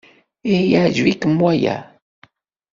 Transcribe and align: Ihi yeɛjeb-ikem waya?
Ihi 0.49 0.65
yeɛjeb-ikem 0.71 1.35
waya? 1.43 1.75